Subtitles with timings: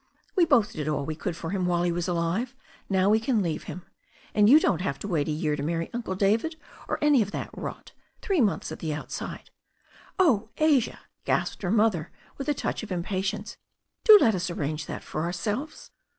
[0.35, 2.55] We both did all we could for him while he was alive.
[2.89, 3.85] Now we can leave him.
[4.33, 6.55] And you don't have to wait a year to marry Uncle David,
[6.87, 9.51] or any of that rot Three months at the outside:—"
[10.19, 12.09] "Oh, Asia," gasped her mother
[12.39, 13.57] with a touch of in^)a tience,
[14.03, 15.91] "do let us arrange that for ourselves."